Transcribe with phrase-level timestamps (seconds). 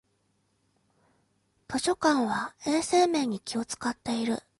[1.69, 4.39] 図書館は衛生面に気をつかっている